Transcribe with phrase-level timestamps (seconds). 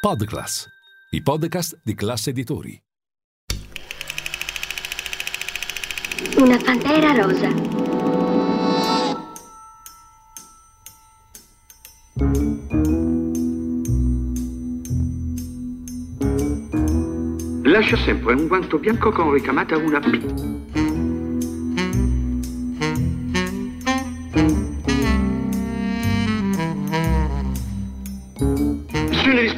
[0.00, 0.68] Podclass,
[1.10, 2.80] i podcast di classe editori.
[6.36, 7.48] Una pantera rosa.
[17.64, 20.77] Lascia sempre un guanto bianco con ricamata una P.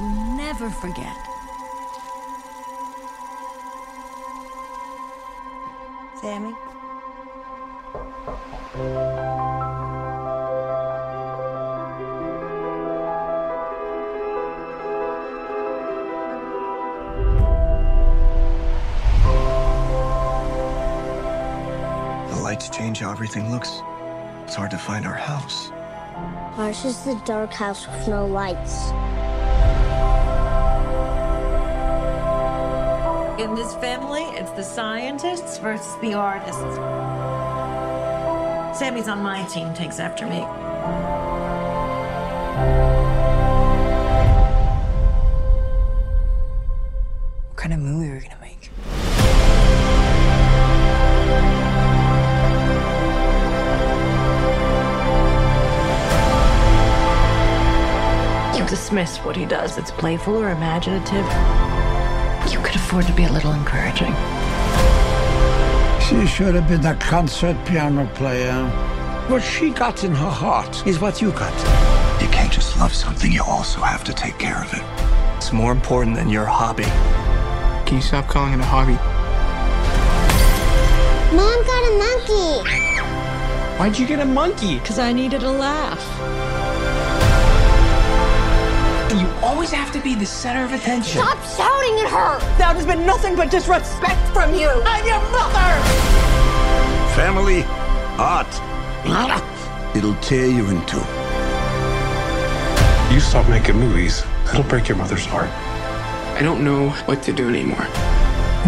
[0.00, 1.16] That you never forget.
[6.20, 6.54] Sammy?
[22.28, 23.82] The lights change how everything looks.
[24.44, 25.70] It's hard to find our house.
[26.58, 28.90] Ours is the dark house with no lights.
[33.40, 36.60] In this family, it's the scientists versus the artists.
[38.78, 40.40] Sammy's on my team, takes after me.
[47.48, 48.70] What kind of movie are we gonna make?
[58.58, 59.78] You dismiss what he does.
[59.78, 61.79] It's playful or imaginative.
[62.60, 64.12] You could afford to be a little encouraging.
[65.98, 68.68] She should have been a concert piano player.
[69.28, 71.54] What she got in her heart is what you got.
[72.20, 74.82] You can't just love something, you also have to take care of it.
[75.38, 76.84] It's more important than your hobby.
[77.86, 78.98] Can you stop calling it a hobby?
[81.34, 82.70] Mom got a monkey.
[83.78, 84.78] Why'd you get a monkey?
[84.80, 86.49] Because I needed a laugh.
[89.50, 91.20] Always have to be the center of attention.
[91.20, 92.38] Stop shouting at her.
[92.56, 94.68] That has been nothing but disrespect from you.
[94.86, 95.70] I'm your mother!
[97.16, 97.64] Family,
[98.16, 98.46] art.
[99.96, 101.02] It'll tear you in two.
[103.12, 105.50] You stop making movies, it'll break your mother's heart.
[106.38, 107.86] I don't know what to do anymore.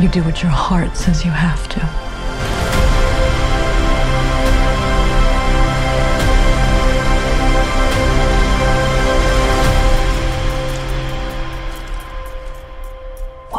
[0.00, 2.01] You do what your heart says you have to.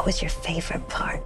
[0.04, 1.24] What was your favorite part?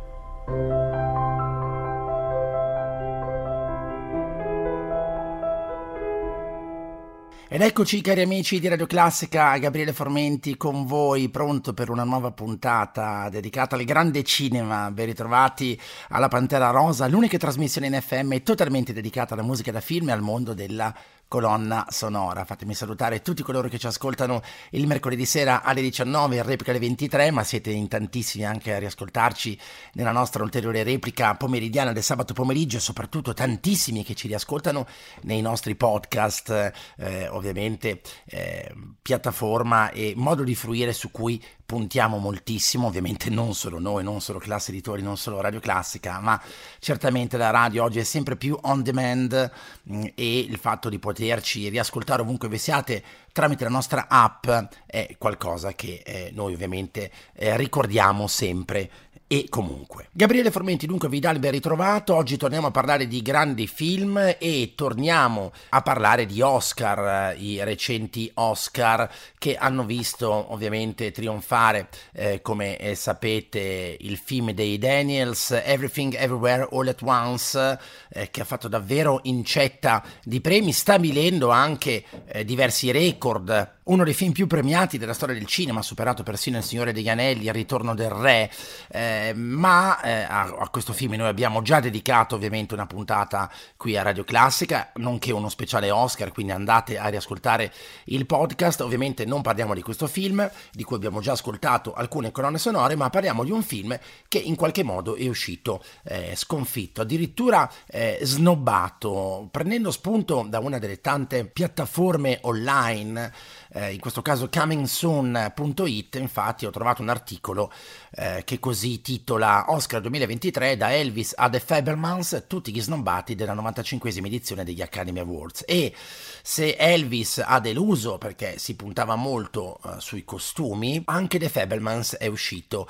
[7.50, 12.30] Ed eccoci cari amici di Radio Classica, Gabriele Formenti con voi, pronto per una nuova
[12.30, 14.92] puntata dedicata al grande cinema.
[14.92, 20.10] Ben ritrovati alla Pantera Rosa, l'unica trasmissione in FM totalmente dedicata alla musica da film
[20.10, 20.94] e al mondo della
[21.28, 22.46] colonna sonora.
[22.46, 26.80] Fatemi salutare tutti coloro che ci ascoltano il mercoledì sera alle 19 in replica alle
[26.80, 29.60] 23, ma siete in tantissimi anche a riascoltarci
[29.94, 34.88] nella nostra ulteriore replica pomeridiana del sabato pomeriggio e soprattutto tantissimi che ci riascoltano
[35.24, 42.88] nei nostri podcast, eh, ovviamente eh, piattaforma e modo di fruire su cui puntiamo moltissimo,
[42.88, 46.42] ovviamente non solo noi, non solo classe editori, non solo Radio Classica, ma
[46.80, 49.52] certamente la radio oggi è sempre più on demand
[49.84, 54.48] mh, e il fatto di poterci riascoltare ovunque vi siate tramite la nostra app
[54.86, 58.90] è qualcosa che eh, noi ovviamente eh, ricordiamo sempre
[59.28, 60.08] e comunque.
[60.14, 64.36] Gabriele Formenti dunque vi dà il ben ritrovato, oggi torniamo a parlare di grandi film
[64.40, 71.90] e torniamo a parlare di Oscar, eh, i recenti Oscar che hanno visto ovviamente trionfare
[72.14, 78.42] eh, come eh, sapete il film dei Daniels Everything Everywhere All at Once eh, che
[78.42, 84.48] ha fatto davvero incetta di premi, stabilendo anche eh, diversi record uno dei film più
[84.48, 88.52] premiati della storia del cinema, superato persino Il Signore degli Anelli, Il Ritorno del Re,
[88.90, 93.98] eh, ma eh, a, a, questo film noi abbiamo già dedicato ovviamente una puntata qui
[93.98, 97.72] a Radio Classica, nonché uno speciale Oscar, quindi andate a riascoltare
[98.06, 102.58] il podcast, ovviamente non parliamo di questo film, di cui abbiamo già ascoltato alcune colonne
[102.58, 103.98] sonore, ma parliamo di un film
[104.28, 110.78] che in qualche modo è uscito eh, sconfitto, addirittura eh, snobbato, prendendo spunto da una
[110.78, 113.32] delle tante piattaforme online
[113.74, 117.72] eh, in questo caso comingsoon.it, infatti ho trovato un articolo
[118.12, 123.54] eh, che così titola Oscar 2023 da Elvis a The Fabermans, tutti gli snobbati della
[123.54, 125.64] 95esima edizione degli Academy Awards.
[125.66, 125.94] E
[126.42, 132.28] se Elvis ha deluso perché si puntava molto eh, sui costumi, anche The Fabermans è
[132.28, 132.88] uscito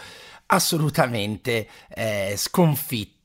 [0.48, 3.16] assolutamente eh, sconfitto.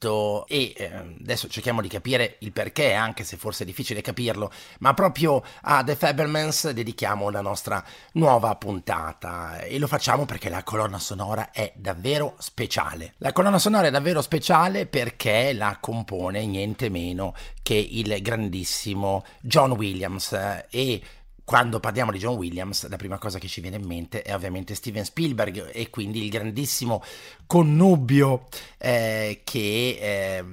[0.48, 4.94] E eh, adesso cerchiamo di capire il perché, anche se forse è difficile capirlo, ma
[4.94, 7.84] proprio a The Fablemans dedichiamo la nostra
[8.14, 9.60] nuova puntata.
[9.60, 13.14] E lo facciamo perché la colonna sonora è davvero speciale.
[13.18, 19.72] La colonna sonora è davvero speciale perché la compone niente meno che il grandissimo John
[19.72, 20.32] Williams.
[20.68, 21.00] E
[21.44, 24.74] quando parliamo di John Williams, la prima cosa che ci viene in mente è ovviamente
[24.74, 27.02] Steven Spielberg e quindi il grandissimo
[27.46, 28.48] connubio
[28.78, 30.44] eh, che eh,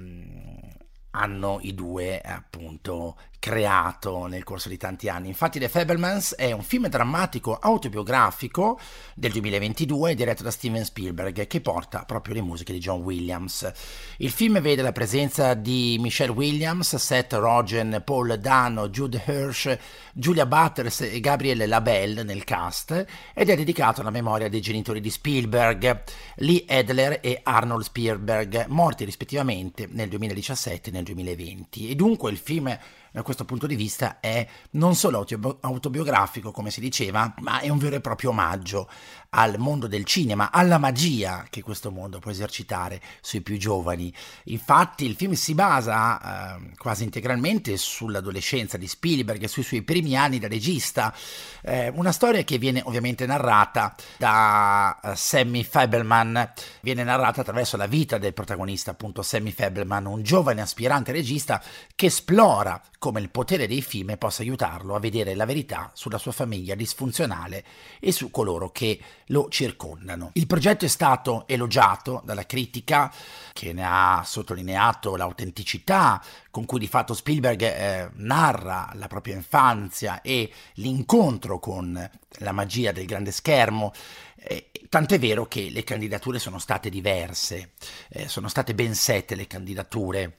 [1.11, 5.29] hanno i due appunto creato nel corso di tanti anni.
[5.29, 8.77] Infatti The Fablemans è un film drammatico autobiografico
[9.15, 13.71] del 2022 diretto da Steven Spielberg che porta proprio le musiche di John Williams.
[14.17, 19.79] Il film vede la presenza di Michelle Williams, Seth Rogen, Paul Dano, Jude Hirsch,
[20.13, 25.09] Julia Butters e Gabriele Labelle nel cast ed è dedicato alla memoria dei genitori di
[25.09, 26.03] Spielberg,
[26.35, 31.89] Lee Edler e Arnold Spielberg, morti rispettivamente nel 2017 e nel 2020.
[31.89, 32.77] E dunque il film
[33.11, 35.25] da questo punto di vista è non solo
[35.61, 38.89] autobiografico, come si diceva, ma è un vero e proprio omaggio
[39.31, 44.13] al mondo del cinema, alla magia che questo mondo può esercitare sui più giovani.
[44.45, 50.15] Infatti il film si basa eh, quasi integralmente sull'adolescenza di Spielberg e sui suoi primi
[50.15, 51.13] anni da regista,
[51.61, 57.87] eh, una storia che viene ovviamente narrata da uh, Sammy Fabelman, viene narrata attraverso la
[57.87, 61.61] vita del protagonista, appunto Sammy Fabelman, un giovane aspirante regista
[61.95, 66.31] che esplora come il potere dei film possa aiutarlo a vedere la verità sulla sua
[66.31, 67.63] famiglia disfunzionale
[67.99, 68.99] e su coloro che
[69.29, 70.31] lo circondano.
[70.33, 73.11] Il progetto è stato elogiato dalla critica
[73.53, 80.21] che ne ha sottolineato l'autenticità con cui di fatto Spielberg eh, narra la propria infanzia
[80.21, 82.09] e l'incontro con
[82.39, 83.93] la magia del grande schermo.
[84.35, 87.73] Eh, tant'è vero che le candidature sono state diverse,
[88.09, 90.37] eh, sono state ben sette le candidature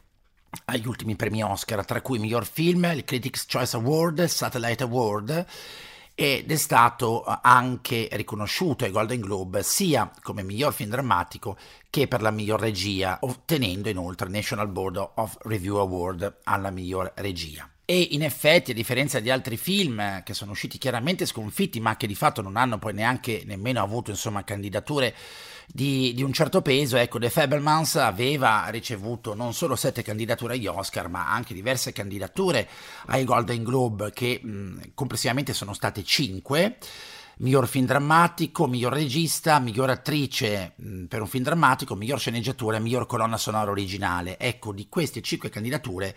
[0.64, 5.46] agli ultimi premi Oscar, tra cui miglior film, il Critics' Choice Award, Satellite Award
[6.20, 11.56] ed è stato eh, anche riconosciuto ai Golden Globe sia come miglior film drammatico
[11.88, 17.10] che per la miglior regia, ottenendo inoltre il National Board of Review Award alla miglior
[17.16, 17.66] regia.
[17.86, 22.06] E in effetti, a differenza di altri film che sono usciti chiaramente sconfitti, ma che
[22.06, 25.14] di fatto non hanno poi neanche nemmeno avuto insomma, candidature
[25.72, 30.66] di, di, un certo peso, ecco, The Fabelmans aveva ricevuto non solo sette candidature agli
[30.66, 32.68] Oscar, ma anche diverse candidature
[33.06, 36.78] ai Golden Globe, che mh, complessivamente sono state cinque
[37.40, 40.74] miglior film drammatico, miglior regista, miglior attrice
[41.08, 44.38] per un film drammatico, miglior sceneggiatura miglior colonna sonora originale.
[44.38, 46.14] Ecco, di queste cinque candidature,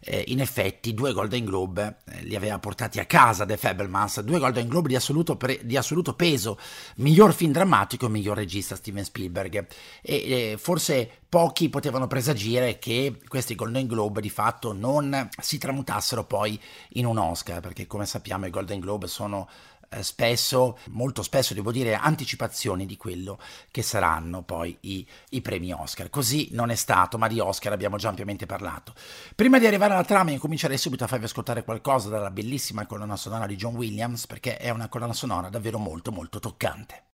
[0.00, 4.38] eh, in effetti, due Golden Globe eh, li aveva portati a casa The Fablemans, due
[4.38, 6.58] Golden Globe di assoluto, pre- di assoluto peso,
[6.96, 9.66] miglior film drammatico e miglior regista Steven Spielberg.
[10.02, 16.24] E eh, forse pochi potevano presagire che questi Golden Globe di fatto non si tramutassero
[16.24, 19.48] poi in un Oscar, perché come sappiamo i Golden Globe sono
[20.02, 23.38] spesso, molto spesso devo dire, anticipazioni di quello
[23.70, 26.10] che saranno poi i, i, premi Oscar.
[26.10, 28.94] Così non è stato, ma di Oscar abbiamo già ampiamente parlato.
[29.34, 33.16] Prima di arrivare alla trama, io comincerei subito a farvi ascoltare qualcosa dalla bellissima colonna
[33.16, 37.13] sonora di John Williams, perché è una colonna sonora davvero molto molto toccante.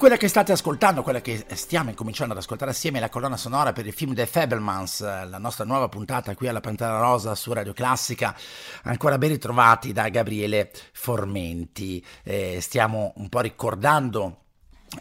[0.00, 3.84] Quella che state ascoltando, quella che stiamo incominciando ad ascoltare assieme la colonna sonora per
[3.86, 8.34] il film The Fablemans, la nostra nuova puntata qui alla Pantera Rosa su Radio Classica,
[8.84, 12.02] ancora ben ritrovati da Gabriele Formenti.
[12.22, 14.39] Eh, stiamo un po' ricordando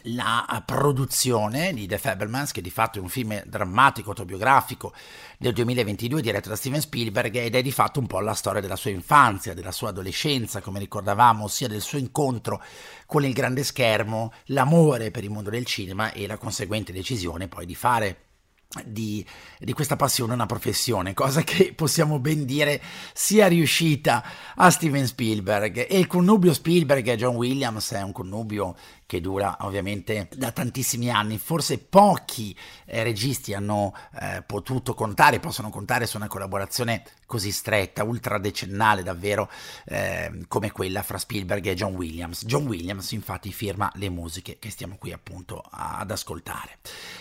[0.04, 4.94] la produzione di The Fablemans, che di fatto è un film drammatico, autobiografico
[5.38, 8.76] del 2022 diretto da Steven Spielberg ed è di fatto un po' la storia della
[8.76, 12.62] sua infanzia, della sua adolescenza, come ricordavamo, sia del suo incontro
[13.06, 17.66] con il grande schermo, l'amore per il mondo del cinema e la conseguente decisione poi
[17.66, 18.24] di fare
[18.86, 19.26] di,
[19.58, 22.80] di, questa passione una professione, cosa che possiamo ben dire
[23.14, 24.24] sia riuscita
[24.56, 25.88] a Steven Spielberg.
[25.90, 28.76] E il connubio Spielberg e John Williams è un connubio
[29.10, 31.40] che dura ovviamente da tantissimi anni.
[31.40, 38.04] Forse pochi eh, registi hanno eh, potuto contare, possono contare su una collaborazione così stretta,
[38.04, 39.50] ultradecennale davvero,
[39.86, 42.46] eh, come quella fra Spielberg e John Williams.
[42.46, 46.78] John Williams infatti firma le musiche che stiamo qui appunto ad ascoltare.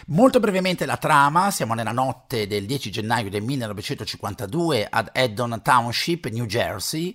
[0.09, 6.26] Molto brevemente la trama, siamo nella notte del 10 gennaio del 1952 ad Eddon Township,
[6.26, 7.14] New Jersey,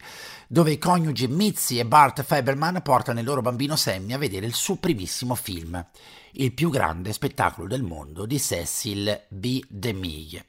[0.53, 4.53] dove i coniugi Mitzi e Bart Faberman portano il loro bambino Sammy a vedere il
[4.53, 5.83] suo primissimo film,
[6.33, 9.63] il più grande spettacolo del mondo di Cecil B.
[9.67, 10.45] DeMille.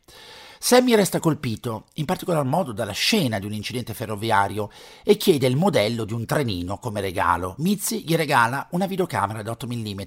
[0.66, 4.70] Sammy resta colpito, in particolar modo dalla scena di un incidente ferroviario,
[5.02, 7.54] e chiede il modello di un trenino come regalo.
[7.58, 10.00] Mitzi gli regala una videocamera da 8 mm,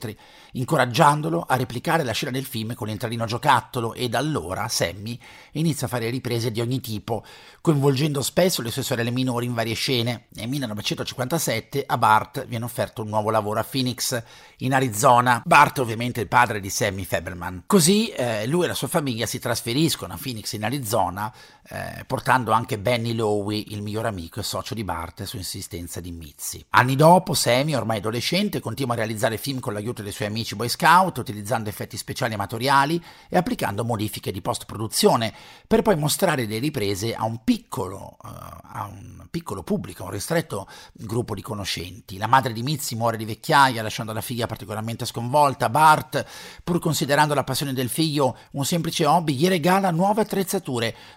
[0.53, 5.19] incoraggiandolo a replicare la scena del film con il trenino giocattolo e da allora Sammy
[5.51, 7.23] inizia a fare riprese di ogni tipo,
[7.61, 10.25] coinvolgendo spesso le sue sorelle minori in varie scene.
[10.29, 14.23] Nel 1957 a Bart viene offerto un nuovo lavoro a Phoenix,
[14.57, 15.43] in Arizona.
[15.45, 17.65] Bart ovviamente è il padre di Sammy Feberman.
[17.67, 21.31] Così eh, lui e la sua famiglia si trasferiscono a Phoenix in Arizona,
[21.69, 26.11] eh, portando anche Benny Lowe, il miglior amico e socio di Bart, su insistenza di
[26.11, 26.65] Mitzi.
[26.69, 30.69] Anni dopo, Sammy, ormai adolescente, continua a realizzare film con l'aiuto dei suoi amici Boy
[30.69, 35.33] Scout, utilizzando effetti speciali amatoriali e applicando modifiche di post-produzione,
[35.67, 40.67] per poi mostrare le riprese a un piccolo, uh, a un piccolo pubblico, un ristretto
[40.93, 42.17] gruppo di conoscenti.
[42.17, 45.69] La madre di Mitzi muore di vecchiaia, lasciando la figlia particolarmente sconvolta.
[45.69, 46.25] Bart,
[46.63, 50.36] pur considerando la passione del figlio un semplice hobby, gli regala nuove attrezzature,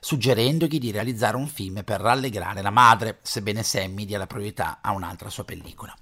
[0.00, 4.92] suggerendogli di realizzare un film per rallegrare la madre, sebbene Sammy dia la priorità a
[4.92, 5.94] un'altra sua pellicola.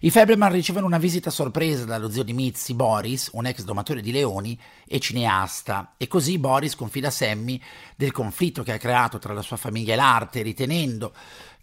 [0.00, 4.12] I Fableman ricevono una visita sorpresa dallo zio di Mitzi, Boris, un ex domatore di
[4.12, 7.60] leoni e cineasta, e così Boris confida a Sammy
[7.96, 11.12] del conflitto che ha creato tra la sua famiglia e l'arte, ritenendo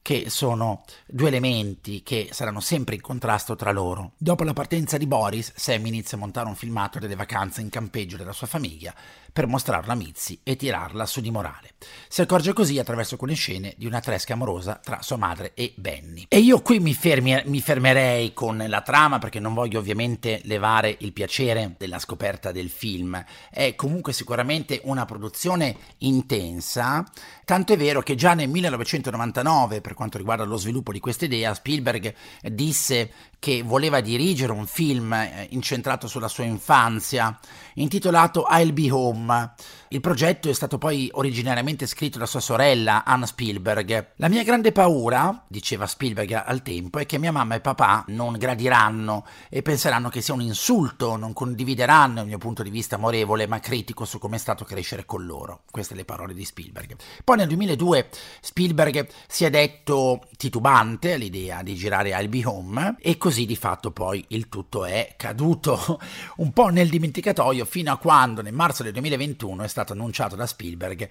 [0.01, 4.13] che sono due elementi che saranno sempre in contrasto tra loro.
[4.17, 8.17] Dopo la partenza di Boris, Sam inizia a montare un filmato delle vacanze in campeggio
[8.17, 8.93] della sua famiglia
[9.37, 11.73] per mostrarla a Mitzi e tirarla su di morale.
[12.07, 16.25] Si accorge così attraverso quelle scene di una tresca amorosa tra sua madre e Benny.
[16.27, 20.95] E io qui mi, fermi, mi fermerei con la trama perché non voglio ovviamente levare
[21.01, 23.23] il piacere della scoperta del film.
[23.51, 27.05] È comunque sicuramente una produzione intensa,
[27.45, 31.55] tanto è vero che già nel 1999, per quanto riguarda lo sviluppo di questa idea,
[31.55, 32.13] Spielberg
[32.43, 37.37] disse che voleva dirigere un film eh, incentrato sulla sua infanzia,
[37.75, 39.53] intitolato I'll Be Home.
[39.89, 44.13] Il progetto è stato poi originariamente scritto da sua sorella, Anna Spielberg.
[44.17, 48.33] La mia grande paura, diceva Spielberg al tempo, è che mia mamma e papà non
[48.33, 53.47] gradiranno e penseranno che sia un insulto, non condivideranno il mio punto di vista amorevole
[53.47, 55.61] ma critico su come è stato crescere con loro.
[55.71, 56.95] Queste le parole di Spielberg.
[57.23, 58.09] Poi nel 2002
[58.41, 63.91] Spielberg si è detto titubante all'idea di girare I'll Be Home e così di fatto
[63.91, 65.99] poi il tutto è caduto
[66.37, 70.47] un po' nel dimenticatoio fino a quando nel marzo del 2021 è stato annunciato da
[70.47, 71.09] Spielberg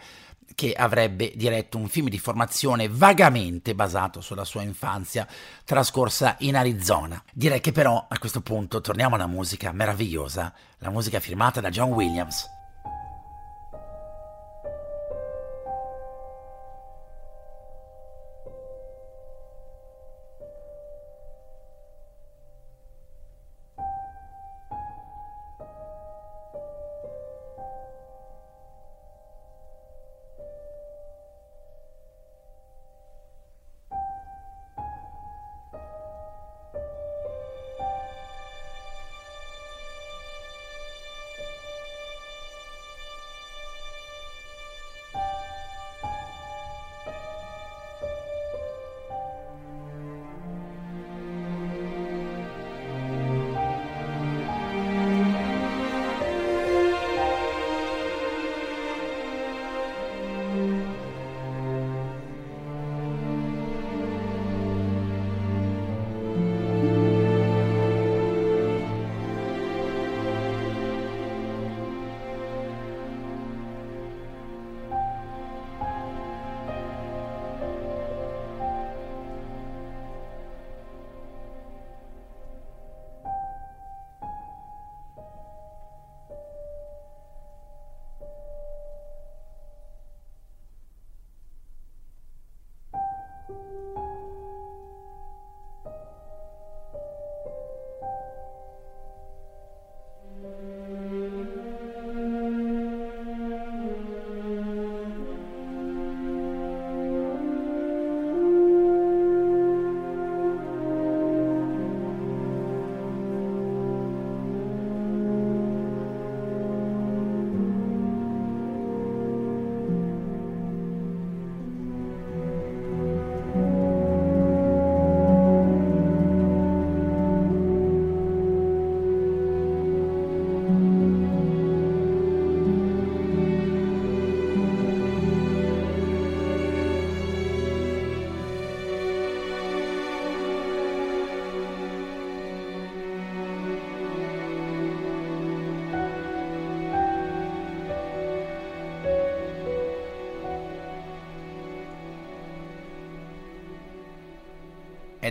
[0.54, 5.28] che avrebbe diretto un film di formazione vagamente basato sulla sua infanzia
[5.62, 7.22] trascorsa in Arizona.
[7.30, 11.90] Direi che però a questo punto torniamo alla musica meravigliosa, la musica firmata da John
[11.90, 12.55] Williams.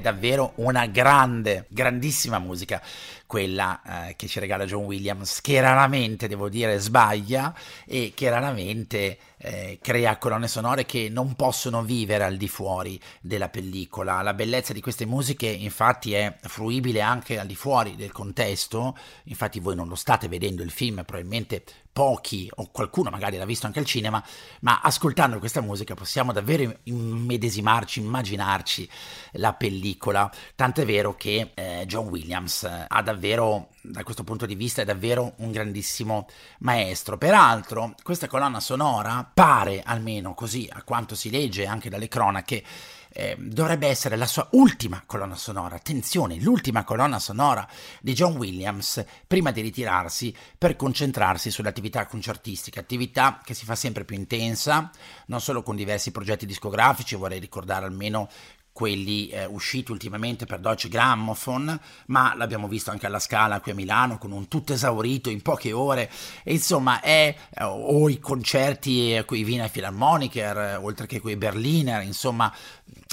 [0.05, 2.79] Davvero una grande, grandissima musica
[3.25, 7.55] quella eh, che ci regala John Williams, che raramente, devo dire, sbaglia
[7.87, 13.49] e che raramente eh, crea colonne sonore che non possono vivere al di fuori della
[13.49, 14.21] pellicola.
[14.23, 19.59] La bellezza di queste musiche infatti è fruibile anche al di fuori del contesto, infatti
[19.59, 21.63] voi non lo state vedendo il film, probabilmente
[21.95, 24.21] pochi o qualcuno magari l'ha visto anche al cinema,
[24.61, 28.89] ma ascoltando questa musica possiamo davvero immedesimarci, immaginarci
[29.33, 34.55] la pellicola, tant'è vero che eh, John Williams eh, ha davvero, da questo punto di
[34.55, 36.27] vista, è davvero un grandissimo
[36.59, 37.17] maestro.
[37.17, 42.63] Peraltro, questa colonna sonora pare, almeno così a quanto si legge anche dalle cronache,
[43.09, 45.75] eh, dovrebbe essere la sua ultima colonna sonora.
[45.75, 47.67] Attenzione, l'ultima colonna sonora
[47.99, 54.05] di John Williams prima di ritirarsi per concentrarsi sull'attività concertistica, attività che si fa sempre
[54.05, 54.89] più intensa,
[55.27, 58.29] non solo con diversi progetti discografici, vorrei ricordare almeno
[58.75, 63.73] quelli eh, usciti ultimamente per Deutsche Grammophon, ma l'abbiamo visto anche alla Scala qui a
[63.73, 66.11] Milano con un tutto esaurito in poche ore,
[66.43, 71.31] e insomma è eh, o i concerti con i Wiener Philharmoniker, eh, oltre che con
[71.31, 72.53] i Berliner, insomma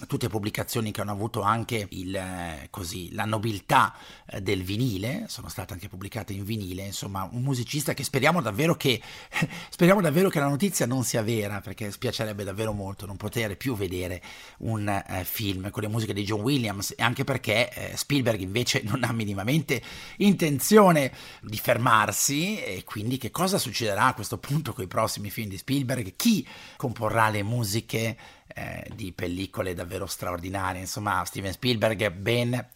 [0.06, 3.94] tutte pubblicazioni che hanno avuto anche il, eh, così, la nobiltà
[4.26, 8.76] eh, del vinile, sono state anche pubblicate in vinile, insomma un musicista che speriamo davvero
[8.76, 9.00] che,
[9.70, 13.74] speriamo davvero che la notizia non sia vera, perché spiacerebbe davvero molto non poter più
[13.76, 14.22] vedere
[14.58, 19.04] un eh, film con le musiche di John Williams, anche perché eh, Spielberg invece non
[19.04, 19.82] ha minimamente
[20.18, 21.12] intenzione
[21.42, 25.58] di fermarsi, e quindi che cosa succederà a questo punto con i prossimi film di
[25.58, 26.14] Spielberg?
[26.16, 28.16] Chi comporrà le musiche?
[28.48, 30.80] Eh, di pellicole davvero straordinarie.
[30.80, 32.68] Insomma, Steven Spielberg ben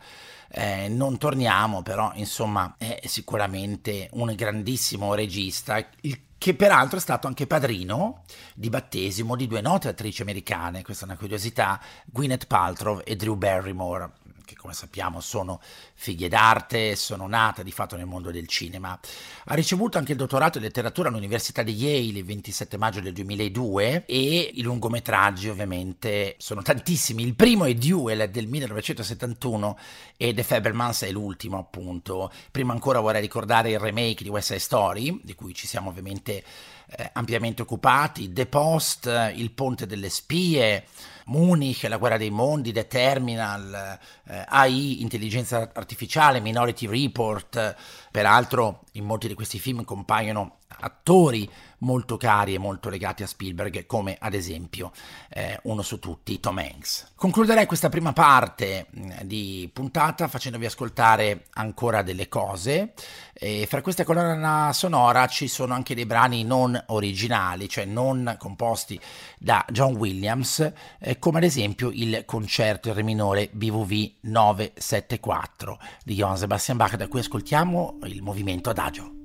[0.48, 7.26] eh, non torniamo, però insomma è sicuramente un grandissimo regista, il che peraltro è stato
[7.26, 13.00] anche padrino di battesimo di due note attrici americane, questa è una curiosità, Gwyneth Paltrow
[13.04, 15.60] e Drew Barrymore che come sappiamo sono
[15.94, 18.98] figlie d'arte sono nate di fatto nel mondo del cinema.
[19.46, 24.06] Ha ricevuto anche il dottorato in letteratura all'Università di Yale il 27 maggio del 2002
[24.06, 27.22] e i lungometraggi ovviamente sono tantissimi.
[27.22, 29.78] Il primo è Duel del 1971
[30.16, 32.32] e The Fabermans è l'ultimo appunto.
[32.50, 36.44] Prima ancora vorrei ricordare il remake di West Side Story, di cui ci siamo ovviamente
[36.88, 40.86] eh, ampiamente occupati, The Post, Il Ponte delle Spie,
[41.26, 47.76] Munich, La guerra dei mondi, The Terminal, eh, AI, Intelligenza artificiale, Minority Report.
[48.10, 53.86] Peraltro in molti di questi film compaiono attori molto cari e molto legati a Spielberg,
[53.86, 54.92] come ad esempio
[55.28, 57.12] eh, uno su tutti, Tom Hanks.
[57.14, 62.94] Concluderei questa prima parte mm, di puntata facendovi ascoltare ancora delle cose.
[63.38, 68.98] E fra queste colonna sonora ci sono anche dei brani non originali, cioè non composti
[69.38, 76.14] da John Williams, eh, come ad esempio il concerto in re minore BVV 974 di
[76.14, 79.15] Johann Sebastian Bach, da cui ascoltiamo il movimento adagio.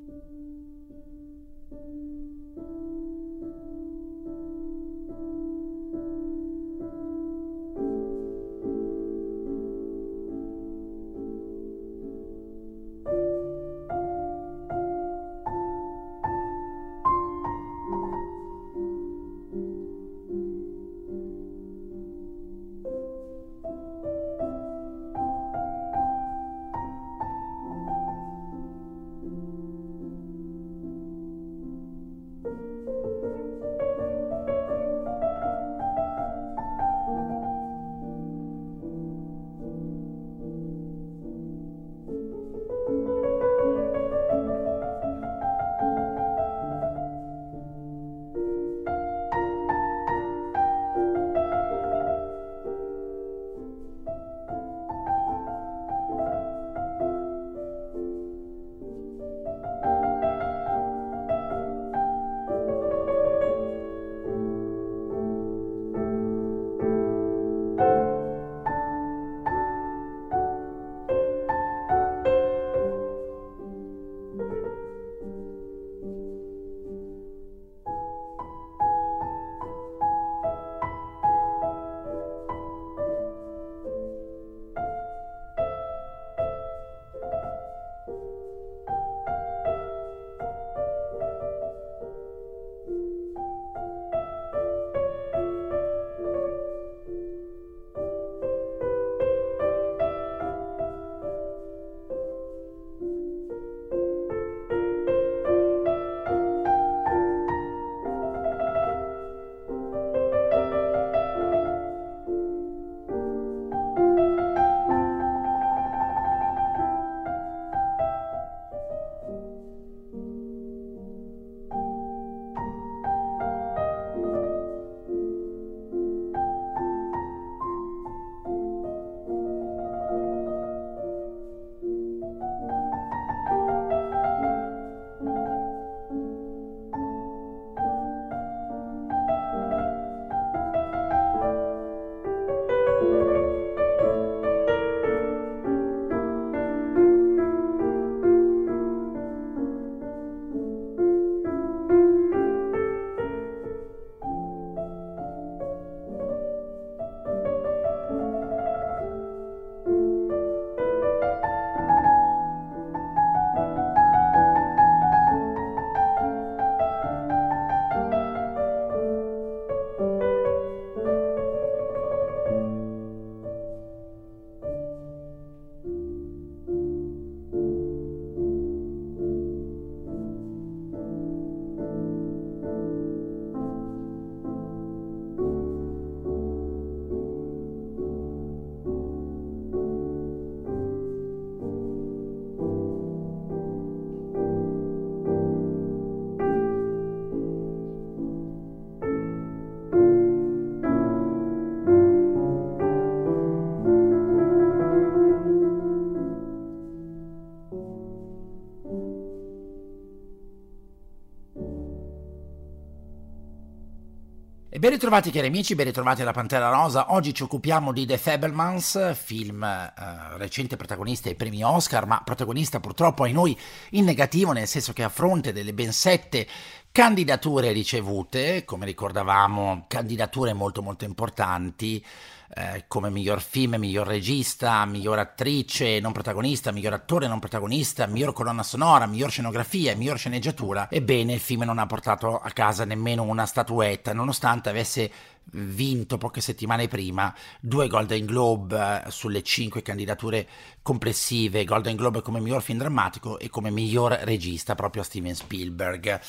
[214.81, 217.13] Ben ritrovati cari amici, ben ritrovati alla Pantera Rosa.
[217.13, 219.91] Oggi ci occupiamo di The Fablemans, film eh,
[220.37, 223.55] recente protagonista ai premi Oscar, ma protagonista purtroppo ai noi
[223.91, 226.47] in negativo, nel senso che a fronte delle ben sette
[226.91, 232.03] candidature ricevute, come ricordavamo, candidature molto molto importanti,
[232.53, 238.33] eh, come miglior film, miglior regista, miglior attrice non protagonista, miglior attore non protagonista, miglior
[238.33, 240.89] colonna sonora, miglior scenografia, miglior sceneggiatura.
[240.89, 245.11] Ebbene, il film non ha portato a casa nemmeno una statuetta, nonostante avesse
[245.53, 250.47] vinto poche settimane prima due Golden Globe eh, sulle cinque candidature
[250.81, 256.19] complessive, Golden Globe come miglior film drammatico e come miglior regista proprio Steven Spielberg.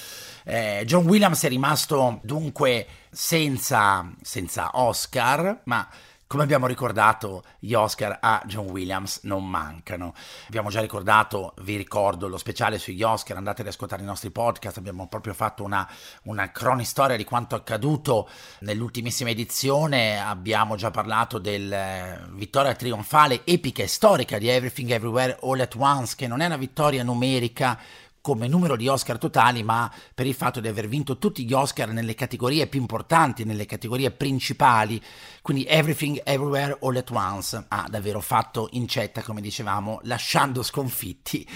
[0.45, 5.87] Eh, John Williams è rimasto dunque senza, senza Oscar, ma
[6.33, 10.15] come abbiamo ricordato, gli Oscar a John Williams non mancano.
[10.47, 14.79] Abbiamo già ricordato, vi ricordo, lo speciale sugli Oscar, andate ad ascoltare i nostri podcast,
[14.79, 15.87] abbiamo proprio fatto una,
[16.23, 23.83] una cronistoria di quanto accaduto nell'ultimissima edizione, abbiamo già parlato della eh, vittoria trionfale, epica
[23.83, 27.79] e storica di Everything Everywhere All at Once, che non è una vittoria numerica
[28.23, 31.89] come numero di Oscar totali, ma per il fatto di aver vinto tutti gli Oscar
[31.91, 35.03] nelle categorie più importanti, nelle categorie principali,
[35.43, 41.47] quindi Everything Everywhere All at Once ha davvero fatto incetta, come dicevamo, lasciando sconfitti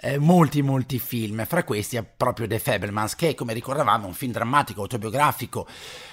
[0.00, 4.14] eh, molti molti film, fra questi è proprio The Fablemans, che come ricordavamo è un
[4.14, 5.66] film drammatico, autobiografico,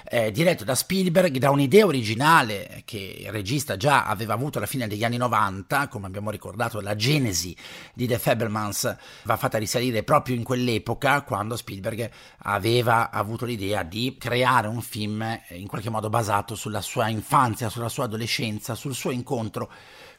[0.10, 4.88] eh, diretto da Spielberg, da un'idea originale che il regista già aveva avuto alla fine
[4.88, 7.56] degli anni 90, come abbiamo ricordato la genesi
[7.94, 12.10] di The Fablemans va fatta risalire proprio in quell'epoca, quando Spielberg
[12.44, 17.21] aveva avuto l'idea di creare un film eh, in qualche modo basato sulla sua infanzia,
[17.70, 19.72] sulla sua adolescenza, sul suo incontro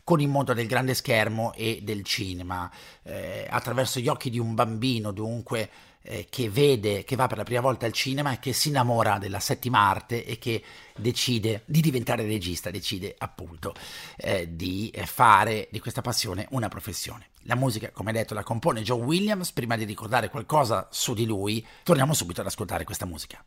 [0.05, 2.71] con il mondo del grande schermo e del cinema,
[3.03, 5.71] eh, attraverso gli occhi di un bambino dunque
[6.03, 9.19] eh, che vede, che va per la prima volta al cinema e che si innamora
[9.19, 10.63] della settima arte e che
[10.97, 13.75] decide di diventare regista, decide appunto
[14.17, 17.29] eh, di fare di questa passione una professione.
[17.47, 19.53] La musica, come detto, la compone Joe Williams.
[19.53, 23.45] Prima di ricordare qualcosa su di lui, torniamo subito ad ascoltare questa musica.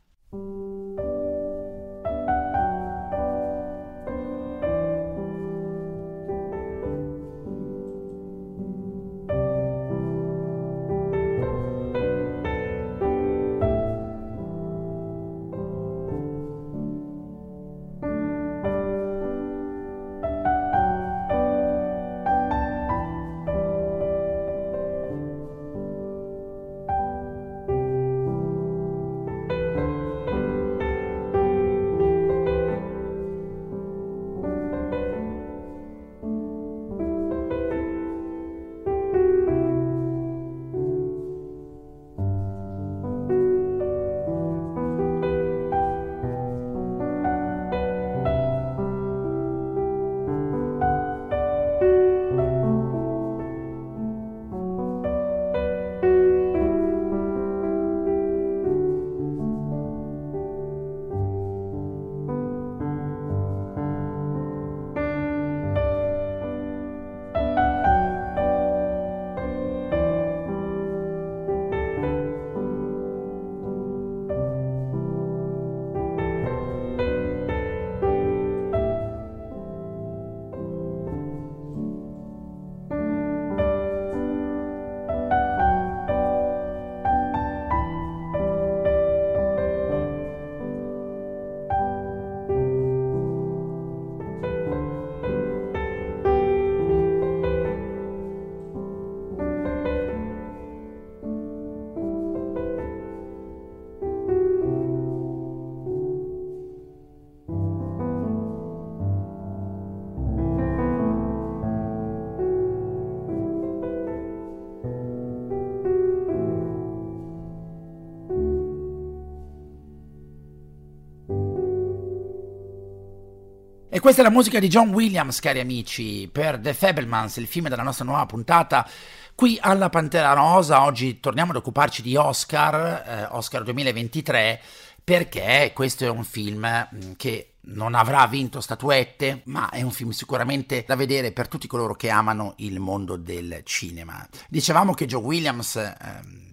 [124.06, 127.82] Questa è la musica di John Williams, cari amici, per The Fablemans, il film della
[127.82, 128.88] nostra nuova puntata
[129.34, 130.84] qui alla Pantera Rosa.
[130.84, 134.62] Oggi torniamo ad occuparci di Oscar, eh, Oscar 2023,
[135.04, 140.12] perché questo è un film mm, che non avrà vinto statuette, ma è un film
[140.12, 144.24] sicuramente da vedere per tutti coloro che amano il mondo del cinema.
[144.48, 145.78] Dicevamo che Joe Williams...
[145.78, 146.45] Eh,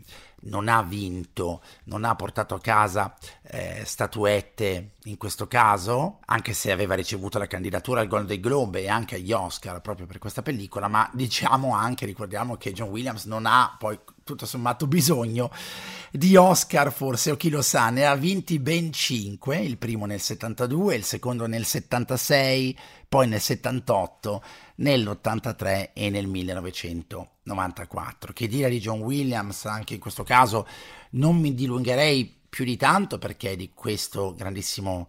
[0.44, 6.72] non ha vinto, non ha portato a casa eh, statuette in questo caso, anche se
[6.72, 10.88] aveva ricevuto la candidatura al Golden Globe e anche agli Oscar proprio per questa pellicola,
[10.88, 15.50] ma diciamo anche, ricordiamo che John Williams non ha poi tutto sommato bisogno
[16.10, 20.20] di Oscar, forse, o chi lo sa, ne ha vinti ben 5, il primo nel
[20.20, 24.42] 72, il secondo nel 76, poi nel 78,
[24.76, 28.32] nell'83 e nel 1994.
[28.32, 30.66] Che dire di John Williams, anche in questo caso
[31.12, 35.08] non mi dilungherei più di tanto perché di questo grandissimo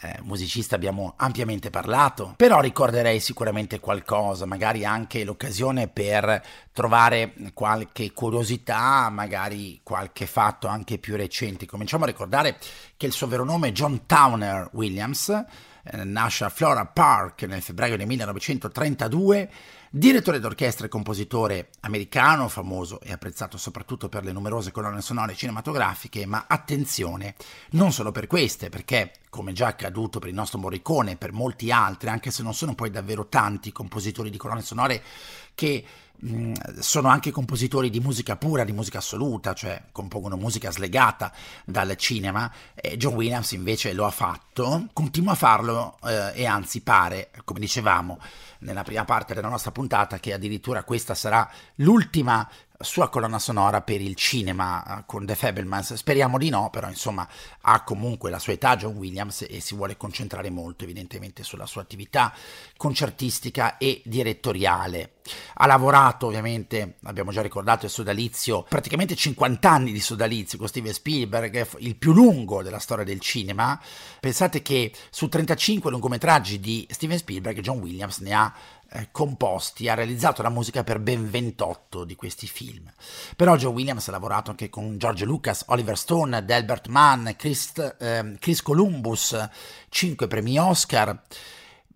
[0.00, 8.12] eh, musicista abbiamo ampiamente parlato, però ricorderei sicuramente qualcosa, magari anche l'occasione per trovare qualche
[8.12, 11.66] curiosità, magari qualche fatto anche più recente.
[11.66, 12.58] Cominciamo a ricordare
[12.96, 17.62] che il suo vero nome è John Towner Williams, eh, nasce a Flora Park nel
[17.62, 19.50] febbraio del 1932
[19.90, 26.26] Direttore d'orchestra e compositore americano, famoso e apprezzato soprattutto per le numerose colonne sonore cinematografiche,
[26.26, 27.34] ma attenzione,
[27.70, 31.72] non solo per queste, perché, come già accaduto per il nostro Morricone e per molti
[31.72, 35.02] altri, anche se non sono poi davvero tanti compositori di colonne sonore
[35.54, 35.82] che
[36.26, 41.32] Mm, sono anche compositori di musica pura, di musica assoluta, cioè compongono musica slegata
[41.64, 42.52] dal cinema.
[42.74, 47.60] E John Williams invece lo ha fatto, continua a farlo eh, e anzi pare, come
[47.60, 48.18] dicevamo
[48.60, 52.48] nella prima parte della nostra puntata, che addirittura questa sarà l'ultima
[52.80, 55.94] sua colonna sonora per il cinema eh, con The Fablemans.
[55.94, 57.26] Speriamo di no, però insomma
[57.62, 61.82] ha comunque la sua età John Williams e si vuole concentrare molto evidentemente sulla sua
[61.82, 62.32] attività
[62.76, 65.14] concertistica e direttoriale.
[65.54, 70.92] Ha lavorato ovviamente, abbiamo già ricordato il sodalizio, praticamente 50 anni di sodalizio con Steven
[70.92, 73.78] Spielberg, il più lungo della storia del cinema.
[74.20, 78.54] Pensate che su 35 lungometraggi di Steven Spielberg John Williams ne ha
[78.90, 82.90] eh, composti, ha realizzato la musica per ben 28 di questi film.
[83.36, 88.36] Però Joe Williams ha lavorato anche con George Lucas, Oliver Stone, Delbert Mann, Chris, eh,
[88.38, 89.48] Chris Columbus,
[89.88, 91.22] 5 premi Oscar.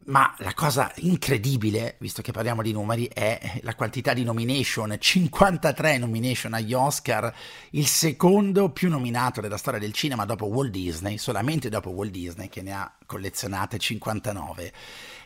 [0.04, 5.98] Ma la cosa incredibile, visto che parliamo di numeri, è la quantità di nomination, 53
[5.98, 7.32] nomination agli Oscar,
[7.70, 12.48] il secondo più nominato della storia del cinema dopo Walt Disney, solamente dopo Walt Disney
[12.48, 14.72] che ne ha collezionate 59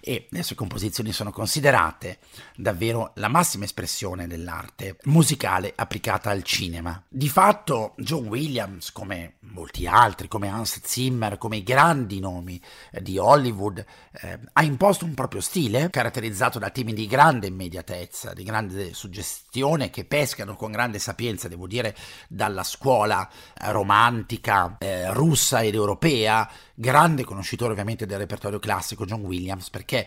[0.00, 2.18] e le sue composizioni sono considerate
[2.56, 7.02] davvero la massima espressione dell'arte musicale applicata al cinema.
[7.08, 13.02] Di fatto John Williams, come molti altri, come Hans Zimmer, come i grandi nomi eh,
[13.02, 18.44] di Hollywood, eh, ha imposto un proprio stile caratterizzato da temi di grande immediatezza, di
[18.44, 21.96] grande suggestione che pescano con grande sapienza, devo dire,
[22.28, 23.28] dalla scuola
[23.66, 30.06] romantica eh, russa ed europea, grande conoscitore ovviamente del repertorio classico John Williams, perché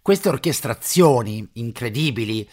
[0.00, 2.48] queste orchestrazioni incredibili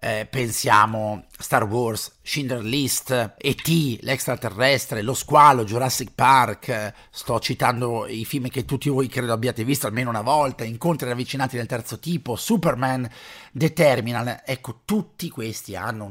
[0.00, 8.24] eh, pensiamo Star Wars, Schindler List, E.T., l'extraterrestre, Lo squalo, Jurassic Park, sto citando i
[8.24, 12.34] film che tutti voi credo abbiate visto almeno una volta, Incontri ravvicinati del terzo tipo,
[12.34, 13.06] Superman,
[13.52, 16.10] The Terminal, ecco tutti questi hanno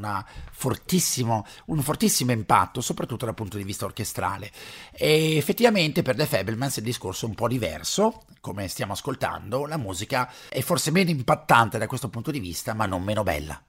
[0.51, 4.51] fortissimo, un fortissimo impatto, soprattutto dal punto di vista orchestrale
[4.91, 9.77] e effettivamente per The Fablemans il discorso è un po' diverso, come stiamo ascoltando, la
[9.77, 13.59] musica è forse meno impattante da questo punto di vista ma non meno bella.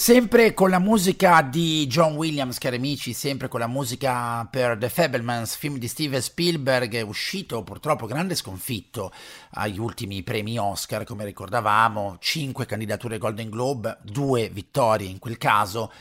[0.00, 4.88] Sempre con la musica di John Williams, cari amici, sempre con la musica per The
[4.88, 9.12] Fablemans, film di Steven Spielberg, uscito purtroppo grande sconfitto
[9.50, 15.92] agli ultimi premi Oscar, come ricordavamo, 5 candidature Golden Globe, 2 vittorie in quel caso.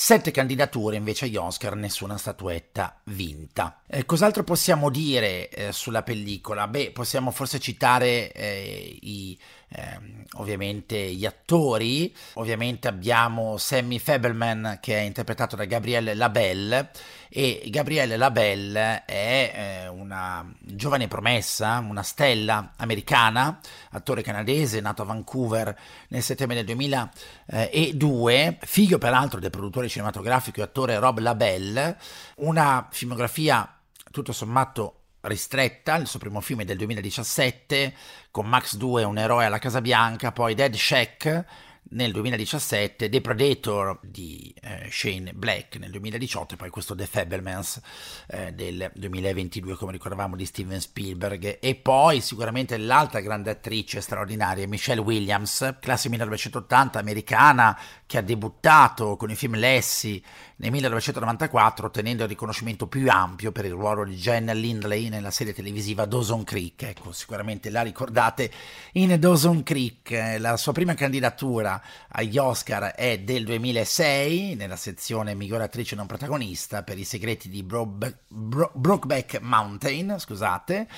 [0.00, 3.80] Sette candidature invece agli Oscar, nessuna statuetta vinta.
[3.84, 6.68] Eh, cos'altro possiamo dire eh, sulla pellicola?
[6.68, 9.36] Beh, possiamo forse citare eh, i,
[9.68, 12.14] ehm, ovviamente gli attori.
[12.34, 16.90] Ovviamente abbiamo Sammy Fableman che è interpretato da Gabrielle Labelle
[17.30, 19.52] e Gabrielle Labelle è
[19.84, 23.60] eh, una giovane promessa, una stella americana,
[23.90, 30.64] attore canadese nato a Vancouver nel settembre del 2002, figlio peraltro del produttore cinematografico e
[30.64, 31.98] attore Rob Labelle,
[32.36, 33.74] una filmografia
[34.10, 34.97] tutto sommato
[35.28, 37.94] ristretta, il suo primo film è del 2017
[38.30, 41.44] con Max 2, un eroe alla Casa Bianca, poi Dead Shack
[41.90, 47.80] nel 2017, The Predator di eh, Shane Black nel 2018 e poi questo The Fablemans
[48.26, 51.58] eh, del 2022 come ricordavamo di Steven Spielberg.
[51.60, 59.16] E poi sicuramente l'altra grande attrice straordinaria Michelle Williams, classe 1980 americana che ha debuttato
[59.16, 60.20] con il film Lassie
[60.60, 65.54] nel 1994 ottenendo il riconoscimento più ampio per il ruolo di Jen Lindley nella serie
[65.54, 66.82] televisiva Dawson Creek.
[66.82, 68.50] Ecco, sicuramente la ricordate
[68.94, 70.36] in Dawson Creek.
[70.38, 76.82] La sua prima candidatura agli Oscar è del 2006 nella sezione miglior attrice non protagonista
[76.82, 77.96] per i segreti di Bro-
[78.26, 80.88] Bro- Brokeback Mountain, scusate,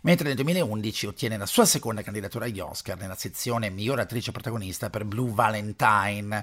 [0.00, 4.88] mentre nel 2011 ottiene la sua seconda candidatura agli Oscar nella sezione miglior attrice protagonista
[4.88, 6.42] per Blue Valentine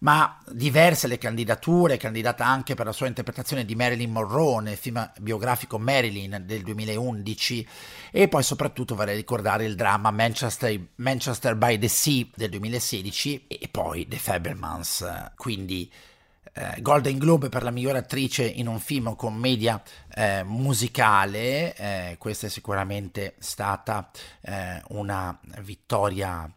[0.00, 5.10] ma diverse le candidature, candidata anche per la sua interpretazione di Marilyn Monroe nel film
[5.20, 7.68] biografico Marilyn del 2011
[8.10, 13.68] e poi soprattutto vorrei ricordare il dramma Manchester, Manchester by the Sea del 2016 e
[13.70, 15.90] poi The Fablemans, quindi
[16.52, 19.80] eh, Golden Globe per la migliore attrice in un film o commedia
[20.14, 26.50] eh, musicale, eh, questa è sicuramente stata eh, una vittoria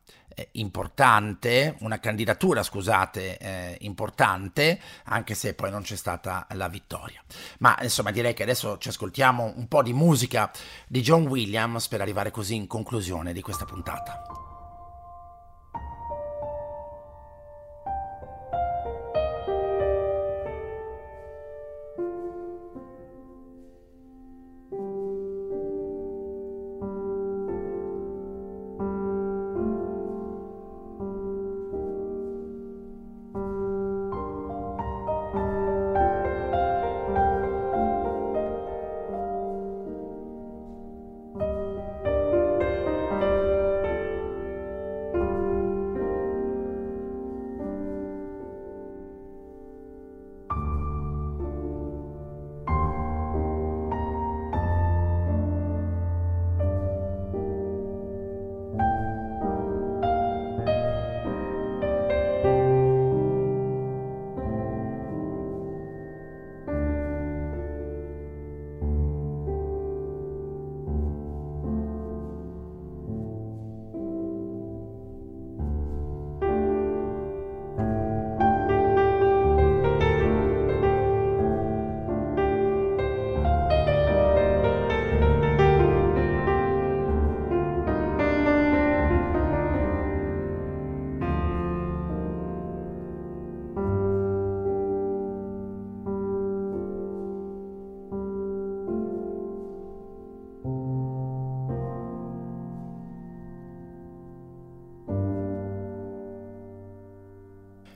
[0.54, 7.22] importante, una candidatura, scusate, eh, importante, anche se poi non c'è stata la vittoria.
[7.60, 10.52] Ma insomma direi che adesso ci ascoltiamo un po' di musica
[10.88, 14.51] di John Williams per arrivare così in conclusione di questa puntata.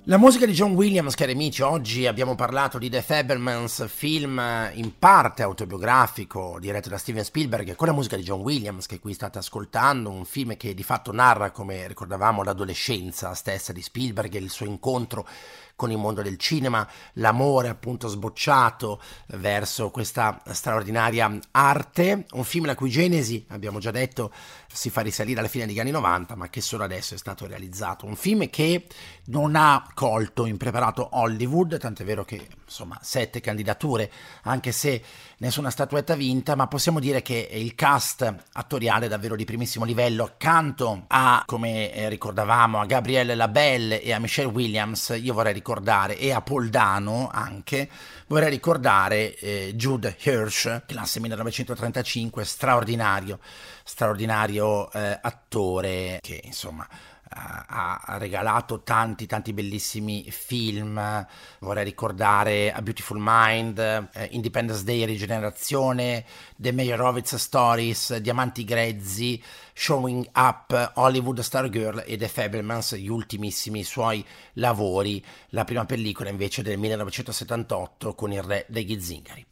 [0.07, 4.39] La musica di John Williams, cari amici, oggi abbiamo parlato di The Fablemans, film
[4.73, 9.15] in parte autobiografico diretto da Steven Spielberg, con la musica di John Williams che qui
[9.15, 14.37] state ascoltando, un film che di fatto narra, come ricordavamo, l'adolescenza stessa di Spielberg e
[14.37, 15.27] il suo incontro
[15.75, 22.75] con il mondo del cinema, l'amore appunto sbocciato verso questa straordinaria arte, un film la
[22.75, 24.31] cui genesi, abbiamo già detto,
[24.71, 28.05] si fa risalire alla fine degli anni 90, ma che solo adesso è stato realizzato,
[28.05, 28.87] un film che
[29.25, 34.11] non ha colto impreparato Hollywood, tant'è vero che insomma sette candidature,
[34.43, 35.01] anche se
[35.37, 40.25] nessuna statuetta vinta, ma possiamo dire che il cast attoriale è davvero di primissimo livello,
[40.25, 46.17] accanto a, come eh, ricordavamo, a Gabrielle Labelle e a Michelle Williams, io vorrei ricordare,
[46.17, 47.89] e a Paul Dano anche,
[48.27, 53.39] vorrei ricordare eh, Jude Hirsch, classe 1935, straordinario,
[53.83, 56.85] straordinario eh, attore che insomma
[57.37, 61.27] ha regalato tanti tanti bellissimi film,
[61.59, 66.25] vorrei ricordare A Beautiful Mind, eh, Independence Day Rigenerazione,
[66.55, 69.41] The Meyerowitz Stories, Diamanti Grezzi,
[69.73, 76.29] Showing Up, Hollywood Star Girl e The Fablemans, gli ultimissimi suoi lavori, la prima pellicola
[76.29, 79.45] invece del 1978 con il re degli zingari.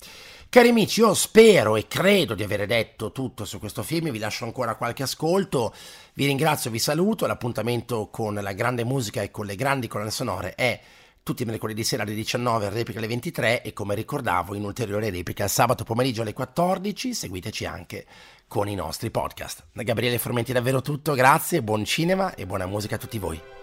[0.54, 4.46] Cari amici, io spero e credo di aver detto tutto su questo film, vi lascio
[4.46, 5.74] ancora qualche ascolto,
[6.14, 10.54] vi ringrazio, vi saluto, l'appuntamento con la grande musica e con le grandi colonne sonore
[10.54, 10.80] è
[11.24, 15.48] tutti i mercoledì sera alle 19, replica alle 23 e come ricordavo in ulteriore replica
[15.48, 18.06] sabato pomeriggio alle 14, seguiteci anche
[18.48, 19.64] con i nostri podcast.
[19.74, 23.63] Da Gabriele Formenti davvero tutto, grazie, buon cinema e buona musica a tutti voi.